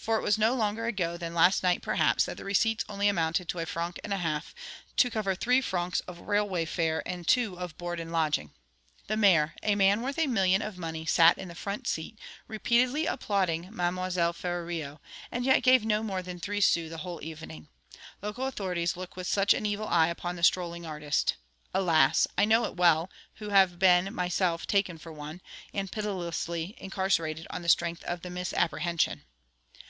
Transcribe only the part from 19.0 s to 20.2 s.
with such an evil eye